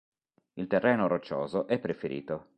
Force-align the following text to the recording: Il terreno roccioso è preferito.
Il 0.53 0.65
terreno 0.65 1.05
roccioso 1.05 1.67
è 1.67 1.77
preferito. 1.77 2.49